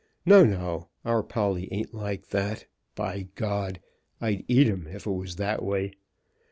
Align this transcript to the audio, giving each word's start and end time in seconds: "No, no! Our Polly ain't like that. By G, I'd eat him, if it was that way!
"No, 0.25 0.43
no! 0.43 0.89
Our 1.05 1.21
Polly 1.21 1.71
ain't 1.71 1.93
like 1.93 2.29
that. 2.29 2.65
By 2.95 3.27
G, 3.37 3.45
I'd 4.19 4.43
eat 4.47 4.65
him, 4.65 4.87
if 4.87 5.05
it 5.05 5.11
was 5.11 5.35
that 5.35 5.61
way! 5.63 5.93